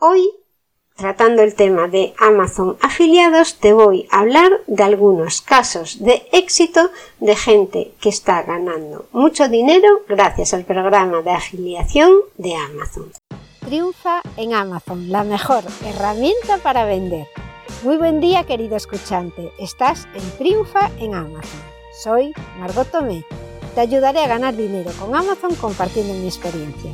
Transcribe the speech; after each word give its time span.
Hoy, 0.00 0.30
tratando 0.94 1.42
el 1.42 1.56
tema 1.56 1.88
de 1.88 2.14
Amazon 2.20 2.76
afiliados, 2.80 3.56
te 3.56 3.72
voy 3.72 4.06
a 4.12 4.20
hablar 4.20 4.60
de 4.68 4.84
algunos 4.84 5.42
casos 5.42 5.98
de 6.04 6.28
éxito 6.30 6.90
de 7.18 7.34
gente 7.34 7.90
que 8.00 8.08
está 8.08 8.44
ganando 8.44 9.06
mucho 9.10 9.48
dinero 9.48 9.88
gracias 10.08 10.54
al 10.54 10.64
programa 10.64 11.22
de 11.22 11.32
afiliación 11.32 12.12
de 12.36 12.54
Amazon. 12.54 13.10
Triunfa 13.58 14.22
en 14.36 14.54
Amazon, 14.54 15.10
la 15.10 15.24
mejor 15.24 15.64
herramienta 15.84 16.58
para 16.58 16.84
vender. 16.84 17.26
Muy 17.82 17.96
buen 17.96 18.20
día 18.20 18.44
querido 18.44 18.76
escuchante, 18.76 19.50
estás 19.58 20.06
en 20.14 20.30
Triunfa 20.38 20.92
en 21.00 21.16
Amazon. 21.16 21.60
Soy 22.04 22.32
Margot 22.60 22.88
Tomé. 22.88 23.24
Te 23.74 23.80
ayudaré 23.80 24.20
a 24.20 24.28
ganar 24.28 24.54
dinero 24.54 24.92
con 25.00 25.16
Amazon 25.16 25.56
compartiendo 25.56 26.14
mi 26.14 26.28
experiencia. 26.28 26.92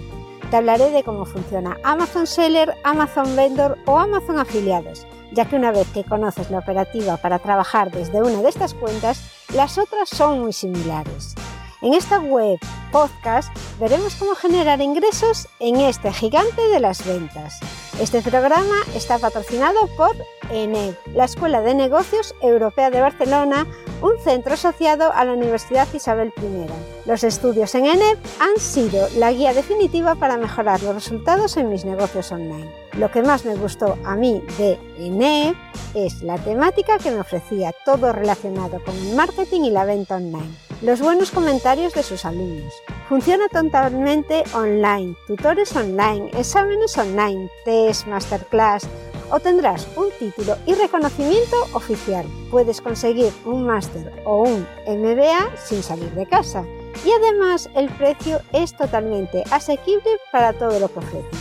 Te 0.50 0.56
hablaré 0.58 0.90
de 0.90 1.02
cómo 1.02 1.24
funciona 1.24 1.78
Amazon 1.82 2.26
Seller, 2.26 2.74
Amazon 2.84 3.34
Vendor 3.34 3.78
o 3.86 3.98
Amazon 3.98 4.38
Afiliados, 4.38 5.06
ya 5.32 5.46
que 5.46 5.56
una 5.56 5.72
vez 5.72 5.88
que 5.88 6.04
conoces 6.04 6.50
la 6.50 6.58
operativa 6.58 7.16
para 7.16 7.38
trabajar 7.38 7.90
desde 7.90 8.22
una 8.22 8.40
de 8.42 8.48
estas 8.48 8.74
cuentas, 8.74 9.22
las 9.54 9.78
otras 9.78 10.08
son 10.08 10.40
muy 10.40 10.52
similares. 10.52 11.34
En 11.82 11.94
esta 11.94 12.20
web 12.20 12.58
podcast 12.94 13.52
veremos 13.80 14.14
cómo 14.14 14.36
generar 14.36 14.80
ingresos 14.80 15.48
en 15.58 15.80
este 15.80 16.12
gigante 16.12 16.62
de 16.68 16.78
las 16.78 17.04
ventas. 17.04 17.58
Este 18.00 18.22
programa 18.22 18.76
está 18.94 19.18
patrocinado 19.18 19.88
por 19.96 20.14
ENEB, 20.48 20.96
la 21.12 21.24
Escuela 21.24 21.60
de 21.60 21.74
Negocios 21.74 22.36
Europea 22.40 22.90
de 22.90 23.00
Barcelona, 23.00 23.66
un 24.00 24.16
centro 24.22 24.54
asociado 24.54 25.12
a 25.12 25.24
la 25.24 25.32
Universidad 25.32 25.88
Isabel 25.92 26.32
I. 26.36 27.08
Los 27.08 27.24
estudios 27.24 27.74
en 27.74 27.86
ENEB 27.86 28.16
han 28.38 28.60
sido 28.60 29.08
la 29.16 29.32
guía 29.32 29.54
definitiva 29.54 30.14
para 30.14 30.36
mejorar 30.36 30.80
los 30.84 30.94
resultados 30.94 31.56
en 31.56 31.70
mis 31.70 31.84
negocios 31.84 32.30
online. 32.30 32.70
Lo 32.96 33.10
que 33.10 33.22
más 33.22 33.44
me 33.44 33.56
gustó 33.56 33.98
a 34.04 34.14
mí 34.14 34.40
de 34.56 34.78
ENEB 34.98 35.56
es 35.94 36.22
la 36.22 36.38
temática 36.38 36.98
que 36.98 37.10
me 37.10 37.20
ofrecía, 37.20 37.72
todo 37.84 38.12
relacionado 38.12 38.80
con 38.84 38.96
el 38.96 39.16
marketing 39.16 39.62
y 39.62 39.70
la 39.70 39.84
venta 39.84 40.16
online. 40.16 40.54
Los 40.84 41.00
buenos 41.00 41.30
comentarios 41.30 41.94
de 41.94 42.02
sus 42.02 42.26
alumnos. 42.26 42.74
Funciona 43.08 43.48
totalmente 43.48 44.44
online, 44.52 45.16
tutores 45.26 45.74
online, 45.74 46.28
exámenes 46.38 46.98
online, 46.98 47.48
test, 47.64 48.06
masterclass, 48.06 48.86
obtendrás 49.30 49.88
un 49.96 50.10
título 50.18 50.58
y 50.66 50.74
reconocimiento 50.74 51.56
oficial. 51.72 52.26
Puedes 52.50 52.82
conseguir 52.82 53.32
un 53.46 53.64
máster 53.64 54.12
o 54.26 54.42
un 54.42 54.66
MBA 54.86 55.56
sin 55.56 55.82
salir 55.82 56.10
de 56.10 56.26
casa. 56.26 56.66
Y 57.02 57.12
además 57.12 57.70
el 57.74 57.88
precio 57.88 58.42
es 58.52 58.76
totalmente 58.76 59.42
asequible 59.50 60.18
para 60.32 60.52
todo 60.52 60.78
lo 60.80 60.88
que 60.88 60.98
ofrecen. 60.98 61.40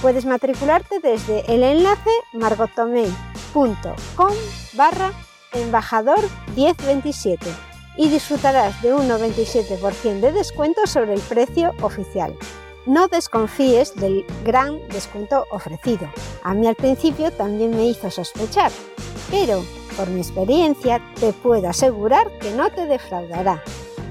Puedes 0.00 0.24
matricularte 0.24 1.00
desde 1.00 1.44
el 1.54 1.64
enlace 1.64 2.10
margotomei.com 2.32 4.32
barra 4.72 5.12
embajador 5.52 6.20
1027 6.56 7.69
y 8.00 8.08
disfrutarás 8.08 8.80
de 8.80 8.94
un 8.94 9.06
97% 9.10 10.20
de 10.20 10.32
descuento 10.32 10.86
sobre 10.86 11.12
el 11.12 11.20
precio 11.20 11.72
oficial. 11.82 12.34
No 12.86 13.08
desconfíes 13.08 13.94
del 13.94 14.24
gran 14.42 14.80
descuento 14.88 15.44
ofrecido. 15.50 16.08
A 16.42 16.54
mí 16.54 16.66
al 16.66 16.76
principio 16.76 17.30
también 17.30 17.76
me 17.76 17.84
hizo 17.84 18.10
sospechar, 18.10 18.72
pero 19.30 19.62
por 19.98 20.08
mi 20.08 20.20
experiencia 20.20 20.98
te 21.20 21.34
puedo 21.34 21.68
asegurar 21.68 22.30
que 22.38 22.52
no 22.52 22.70
te 22.70 22.86
defraudará. 22.86 23.62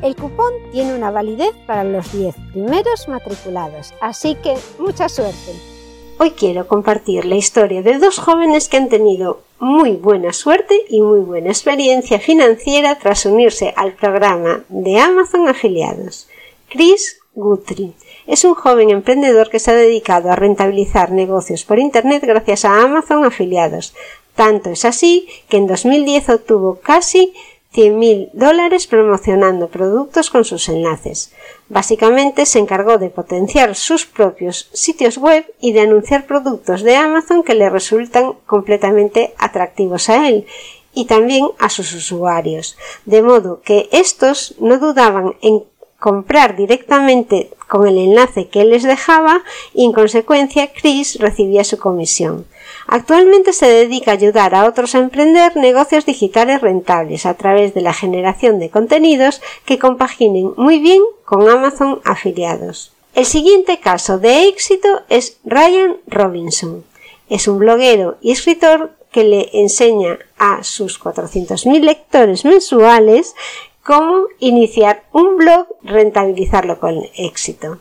El 0.04 0.16
cupón 0.16 0.54
tiene 0.72 0.94
una 0.94 1.10
validez 1.10 1.56
para 1.66 1.84
los 1.84 2.12
10 2.12 2.36
primeros 2.54 3.08
matriculados, 3.08 3.96
así 4.02 4.36
que 4.36 4.56
mucha 4.78 5.10
suerte. 5.10 5.79
Hoy 6.22 6.32
quiero 6.32 6.68
compartir 6.68 7.24
la 7.24 7.38
historia 7.38 7.82
de 7.82 7.98
dos 7.98 8.20
jóvenes 8.20 8.68
que 8.68 8.76
han 8.76 8.90
tenido 8.90 9.40
muy 9.58 9.92
buena 9.92 10.34
suerte 10.34 10.76
y 10.90 11.00
muy 11.00 11.22
buena 11.22 11.48
experiencia 11.48 12.20
financiera 12.20 13.00
tras 13.00 13.26
unirse 13.26 13.74
al 13.78 13.94
programa 13.94 14.66
de 14.68 15.00
Amazon 15.00 15.48
afiliados. 15.48 16.28
Chris 16.68 17.22
Guthrie 17.36 17.94
es 18.28 18.44
un 18.44 18.54
joven 18.54 18.90
emprendedor 18.90 19.50
que 19.50 19.60
se 19.60 19.72
ha 19.72 19.76
dedicado 19.76 20.30
a 20.30 20.36
rentabilizar 20.36 21.14
negocios 21.14 21.64
por 21.64 21.80
Internet 21.80 22.22
gracias 22.26 22.66
a 22.66 22.82
Amazon 22.82 23.24
afiliados. 23.24 23.94
Tanto 24.36 24.72
es 24.72 24.84
así 24.84 25.30
que 25.48 25.56
en 25.56 25.68
2010 25.68 26.32
obtuvo 26.32 26.82
casi 26.82 27.34
100.000 27.74 28.32
dólares 28.34 28.88
promocionando 28.88 29.68
productos 29.68 30.32
con 30.32 30.44
sus 30.44 30.70
enlaces. 30.70 31.32
Básicamente 31.68 32.46
se 32.46 32.58
encargó 32.58 32.98
de 32.98 33.10
potenciar 33.10 33.76
sus 33.76 34.08
propios 34.08 34.70
sitios 34.74 35.18
web 35.18 35.46
y 35.60 35.74
de 35.74 35.82
anunciar 35.82 36.26
productos 36.26 36.82
de 36.82 36.96
Amazon 36.96 37.44
que 37.44 37.54
le 37.54 37.70
resultan 37.70 38.34
completamente 38.48 39.36
atractivos 39.38 40.10
a 40.10 40.28
él 40.28 40.48
y 40.94 41.06
también 41.06 41.48
a 41.60 41.70
sus 41.70 41.94
usuarios, 41.94 42.76
de 43.06 43.22
modo 43.22 43.62
que 43.62 43.88
estos 43.92 44.56
no 44.60 44.80
dudaban 44.80 45.36
en 45.42 45.64
comprar 46.00 46.56
directamente 46.56 47.52
con 47.68 47.88
el 47.88 47.98
enlace 47.98 48.48
que 48.48 48.62
él 48.62 48.72
les 48.72 48.84
dejaba 48.84 49.44
y 49.74 49.86
en 49.86 49.92
consecuencia 49.92 50.72
Chris 50.74 51.20
recibía 51.20 51.64
su 51.64 51.78
comisión. 51.78 52.46
Actualmente 52.92 53.54
se 53.54 53.68
dedica 53.68 54.10
a 54.10 54.16
ayudar 54.16 54.56
a 54.56 54.66
otros 54.66 54.96
a 54.96 54.98
emprender 54.98 55.56
negocios 55.56 56.08
digitales 56.08 56.60
rentables 56.60 57.28
a 57.28 57.36
través 57.36 57.76
de 57.76 57.82
la 57.82 57.94
generación 57.94 58.58
de 58.58 58.72
contenidos 58.72 59.42
que 59.66 59.78
compaginen 59.78 60.54
muy 60.58 60.80
bien 60.80 61.00
con 61.24 61.48
Amazon 61.48 62.02
afiliados. 62.04 62.92
El 63.14 63.28
siguiente 63.28 63.80
caso 63.80 64.18
de 64.18 64.48
éxito 64.48 64.88
es 65.08 65.38
Ryan 65.46 65.98
Robinson. 66.08 66.84
Es 67.30 67.48
un 67.48 67.60
bloguero 67.60 68.18
y 68.22 68.32
escritor 68.32 68.94
que 69.12 69.24
le 69.24 69.50
enseña 69.54 70.18
a 70.40 70.64
sus 70.64 71.00
400.000 71.00 71.82
lectores 71.82 72.44
mensuales 72.44 73.36
cómo 73.84 74.24
iniciar 74.40 75.04
un 75.12 75.38
blog, 75.38 75.68
rentabilizarlo 75.84 76.80
con 76.80 77.00
éxito. 77.16 77.78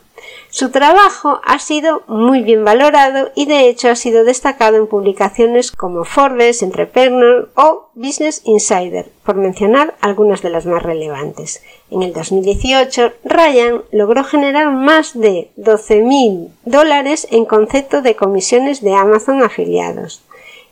Su 0.49 0.71
trabajo 0.71 1.39
ha 1.43 1.59
sido 1.59 2.03
muy 2.07 2.41
bien 2.41 2.65
valorado 2.65 3.31
y 3.35 3.45
de 3.45 3.69
hecho 3.69 3.89
ha 3.89 3.95
sido 3.95 4.23
destacado 4.23 4.77
en 4.77 4.87
publicaciones 4.87 5.71
como 5.71 6.05
Forbes, 6.05 6.63
Entrepreneur 6.63 7.49
o 7.55 7.89
Business 7.93 8.41
Insider, 8.45 9.11
por 9.23 9.35
mencionar 9.35 9.95
algunas 10.01 10.41
de 10.41 10.49
las 10.49 10.65
más 10.65 10.81
relevantes. 10.81 11.61
En 11.91 12.01
el 12.03 12.13
2018, 12.13 13.13
Ryan 13.23 13.83
logró 13.91 14.23
generar 14.23 14.71
más 14.71 15.19
de 15.19 15.51
12.000 15.57 16.49
dólares 16.65 17.27
en 17.31 17.45
concepto 17.45 18.01
de 18.01 18.15
comisiones 18.15 18.81
de 18.81 18.95
Amazon 18.95 19.43
afiliados. 19.43 20.23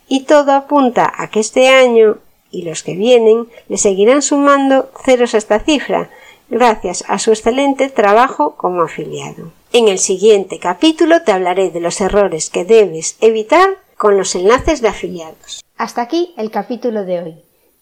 Y 0.08 0.24
todo 0.24 0.53
apunta 0.53 1.12
a 1.16 1.29
que 1.29 1.40
este 1.40 1.68
año 1.69 2.18
y 2.50 2.64
los 2.64 2.84
que 2.84 2.96
vienen 2.96 3.47
le 3.68 3.78
seguirán 3.78 4.22
sumando 4.22 4.90
ceros 5.03 5.34
a 5.34 5.38
esta 5.38 5.59
cifra, 5.59 6.09
gracias 6.50 7.03
a 7.08 7.19
su 7.19 7.31
excelente 7.31 7.90
trabajo 7.90 8.56
como 8.56 8.84
afiliado. 8.84 9.52
En 9.74 9.88
el 9.88 10.00
siguiente 10.00 10.59
capítulo 10.59 11.24
te 11.24 11.31
hablaré 11.31 11.72
de 11.72 11.80
los 11.80 12.00
errores 12.02 12.50
que 12.50 12.66
debes 12.66 13.18
evitar 13.22 13.69
con 13.97 14.18
los 14.18 14.35
enlaces 14.35 14.81
de 14.81 14.88
afiliados. 14.90 15.63
Hasta 15.78 16.02
aquí 16.02 16.34
el 16.38 16.52
capítulo 16.52 17.03
de 17.03 17.22
hoy. 17.22 17.35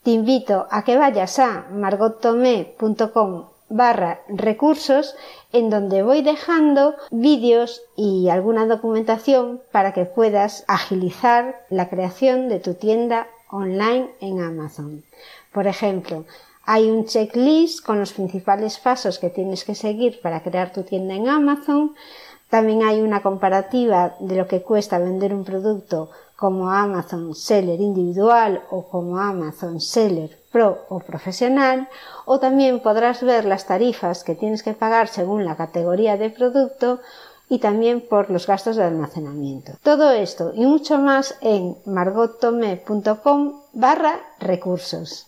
Te 0.04 0.12
invito 0.12 0.68
a 0.70 0.84
que 0.84 0.98
vayas 0.98 1.40
a 1.40 1.66
margottomé.com 1.72 3.46
barra 3.70 4.22
recursos 4.28 5.16
en 5.52 5.70
donde 5.70 6.04
voy 6.04 6.22
dejando 6.22 6.96
vídeos 7.12 7.82
y 7.96 8.30
alguna 8.30 8.68
documentación 8.68 9.62
para 9.72 9.94
que 9.94 10.06
puedas 10.06 10.64
agilizar 10.68 11.66
la 11.70 11.90
creación 11.90 12.50
de 12.50 12.60
tu 12.60 12.76
tienda 12.76 13.28
online 13.50 14.10
en 14.22 14.42
Amazon. 14.42 15.04
Por 15.52 15.68
ejemplo, 15.68 16.26
hay 16.66 16.90
un 16.90 17.06
checklist 17.06 17.86
con 17.86 18.00
los 18.00 18.14
principales 18.14 18.80
pasos 18.80 19.20
que 19.20 19.30
tienes 19.30 19.64
que 19.64 19.76
seguir 19.76 20.20
para 20.22 20.42
crear 20.42 20.74
tu 20.74 20.84
tienda 20.84 21.14
en 21.14 21.30
Amazon. 21.30 21.96
También 22.50 22.84
hay 22.84 23.02
una 23.02 23.22
comparativa 23.22 24.16
de 24.20 24.36
lo 24.36 24.48
que 24.48 24.64
cuesta 24.64 24.98
vender 24.98 25.34
un 25.34 25.44
producto 25.44 26.10
como 26.36 26.72
Amazon 26.72 27.36
Seller 27.36 27.80
individual 27.80 28.64
o 28.72 28.88
como 28.88 29.20
Amazon 29.20 29.80
Seller 29.80 30.38
Pro 30.52 30.86
o 30.90 31.00
profesional. 31.00 31.88
O 32.26 32.40
también 32.40 32.80
podrás 32.80 33.22
ver 33.22 33.46
las 33.46 33.68
tarifas 33.68 34.24
que 34.24 34.36
tienes 34.36 34.64
que 34.64 34.74
pagar 34.74 35.08
según 35.08 35.46
la 35.46 35.56
categoría 35.56 36.18
de 36.18 36.30
producto 36.30 37.00
y 37.48 37.60
también 37.60 38.02
por 38.02 38.32
los 38.32 38.48
gastos 38.48 38.76
de 38.76 38.84
almacenamiento. 38.84 39.74
Todo 39.84 40.12
esto 40.12 40.52
y 40.56 40.66
mucho 40.66 40.98
más 40.98 41.36
en 41.42 41.78
margotome.com 41.86 43.62
barra 43.74 44.20
recursos. 44.40 45.28